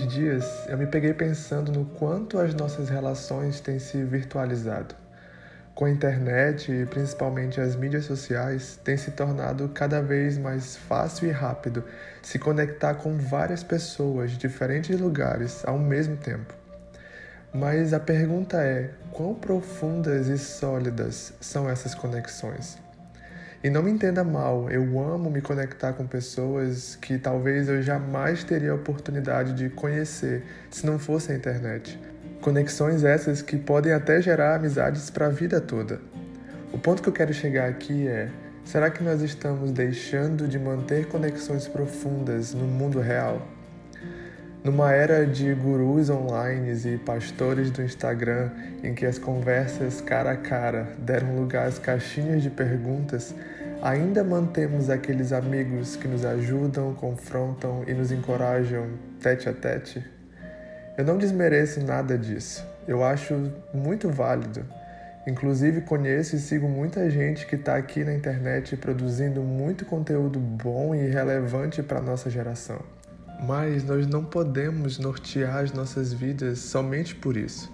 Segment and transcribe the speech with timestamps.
[0.00, 4.94] dias eu me peguei pensando no quanto as nossas relações têm se virtualizado.
[5.74, 11.28] Com a internet e principalmente as mídias sociais, tem se tornado cada vez mais fácil
[11.28, 11.84] e rápido
[12.22, 16.54] se conectar com várias pessoas de diferentes lugares ao mesmo tempo.
[17.54, 22.78] Mas a pergunta é: quão profundas e sólidas são essas conexões?
[23.64, 28.42] E não me entenda mal, eu amo me conectar com pessoas que talvez eu jamais
[28.42, 31.96] teria a oportunidade de conhecer se não fosse a internet.
[32.40, 36.00] Conexões essas que podem até gerar amizades para a vida toda.
[36.72, 38.28] O ponto que eu quero chegar aqui é:
[38.64, 43.46] será que nós estamos deixando de manter conexões profundas no mundo real?
[44.64, 48.48] Numa era de gurus online e pastores do Instagram,
[48.84, 53.34] em que as conversas cara a cara deram lugar às caixinhas de perguntas,
[53.82, 58.86] ainda mantemos aqueles amigos que nos ajudam, confrontam e nos encorajam
[59.20, 60.04] tete a tete?
[60.96, 62.64] Eu não desmereço nada disso.
[62.86, 64.64] Eu acho muito válido.
[65.26, 70.94] Inclusive, conheço e sigo muita gente que está aqui na internet produzindo muito conteúdo bom
[70.94, 72.80] e relevante para a nossa geração.
[73.46, 77.72] Mas nós não podemos nortear as nossas vidas somente por isso.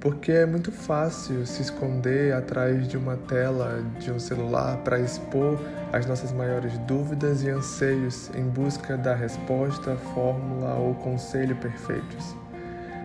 [0.00, 5.58] Porque é muito fácil se esconder atrás de uma tela de um celular para expor
[5.92, 12.36] as nossas maiores dúvidas e anseios em busca da resposta, fórmula ou conselho perfeitos.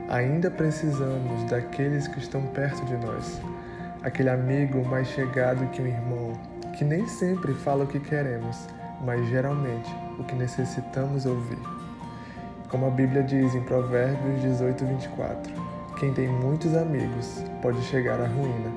[0.07, 3.41] Ainda precisamos daqueles que estão perto de nós,
[4.03, 6.33] aquele amigo mais chegado que um irmão,
[6.77, 8.67] que nem sempre fala o que queremos,
[9.03, 11.82] mas geralmente o que necessitamos ouvir.
[12.73, 15.53] Como a Bíblia diz em Provérbios 18, 24:
[15.99, 18.71] Quem tem muitos amigos pode chegar à ruína,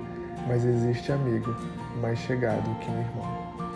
[0.46, 1.56] mas existe amigo
[1.98, 3.75] mais chegado que um irmão.